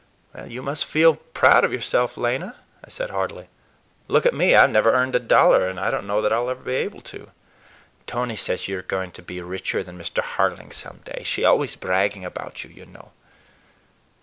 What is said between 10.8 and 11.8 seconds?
day. She's always